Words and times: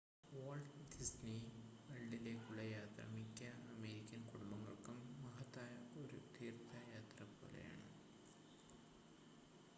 Walt 0.31 0.79
Disney 0.91 1.33
വേൾഡിലേക്കുള്ള 1.87 2.61
യാത്ര 2.67 3.03
മിക്ക 3.07 3.41
അമേരിക്കൻ 3.67 4.21
കുടുംബങ്ങൾക്കും 4.23 4.97
മഹത്തായ 5.21 5.73
ഒരു 5.95 6.19
തീർത്ഥയാത്ര 6.35 7.23
പോലെയാണ് 7.35 7.87